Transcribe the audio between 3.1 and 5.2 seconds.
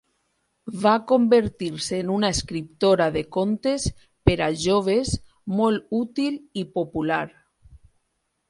de contes per a joves